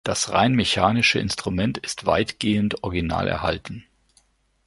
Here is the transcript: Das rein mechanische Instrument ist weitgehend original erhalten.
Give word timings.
Das 0.03 0.31
rein 0.31 0.53
mechanische 0.53 1.19
Instrument 1.19 1.77
ist 1.77 2.07
weitgehend 2.07 2.83
original 2.83 3.27
erhalten. 3.27 3.85